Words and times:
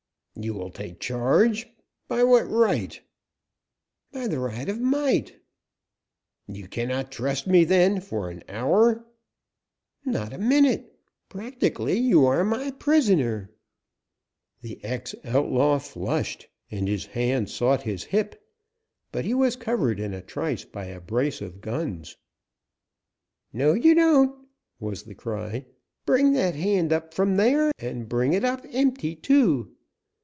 "You 0.33 0.53
will 0.55 0.71
take 0.71 0.99
charge? 1.01 1.67
By 2.07 2.23
what 2.23 2.47
right?" 2.49 2.99
"By 4.13 4.27
the 4.27 4.39
right 4.39 4.67
of 4.69 4.79
might." 4.79 5.35
"You 6.47 6.67
cannot 6.69 7.11
trust 7.11 7.45
me, 7.47 7.63
then, 7.63 8.01
an 8.11 8.41
hour?" 8.47 9.05
"Not 10.05 10.31
a 10.33 10.39
minute. 10.39 10.97
Practically, 11.29 11.99
you 11.99 12.25
are 12.25 12.43
my 12.45 12.71
prisoner." 12.71 13.51
The 14.61 14.83
ex 14.85 15.13
outlaw 15.25 15.77
flushed, 15.77 16.47
and 16.71 16.87
his 16.87 17.07
hand 17.07 17.49
sought 17.49 17.83
his 17.83 18.05
hip, 18.05 18.41
but 19.11 19.25
he 19.25 19.33
was 19.35 19.57
covered 19.57 19.99
in 19.99 20.13
a 20.13 20.21
trice 20.21 20.63
by 20.65 20.85
a 20.85 21.01
brace 21.01 21.41
of 21.41 21.59
guns. 21.61 22.17
"No 23.53 23.73
you 23.73 23.93
don't!" 23.93 24.47
was 24.79 25.03
the 25.03 25.13
cry. 25.13 25.65
"Bring 26.05 26.31
that 26.33 26.55
hand 26.55 26.93
up 26.93 27.13
from 27.13 27.35
there, 27.35 27.71
and 27.77 28.09
bring 28.09 28.31
it 28.33 28.45
up 28.45 28.65
empty, 28.71 29.13
too! 29.15 29.75